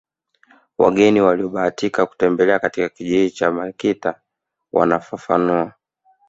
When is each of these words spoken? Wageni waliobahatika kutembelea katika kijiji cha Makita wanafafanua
Wageni 0.77 1.21
waliobahatika 1.21 2.05
kutembelea 2.05 2.59
katika 2.59 2.89
kijiji 2.89 3.31
cha 3.31 3.51
Makita 3.51 4.21
wanafafanua 4.71 5.73